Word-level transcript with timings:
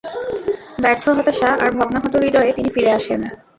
ব্যর্থ, 0.83 1.05
হতাশা 1.09 1.49
আর 1.63 1.69
ভগ্নাহত 1.77 2.13
হৃদয়ে 2.23 2.55
তিনি 2.57 2.69
ফিরে 2.75 2.91
আসেন। 2.97 3.21